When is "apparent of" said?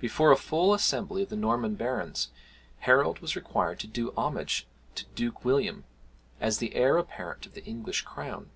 6.98-7.54